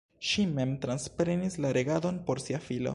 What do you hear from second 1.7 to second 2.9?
regadon por sia filo.